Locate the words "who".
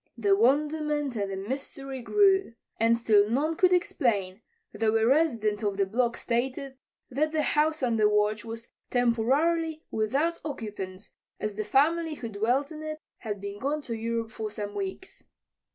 12.15-12.29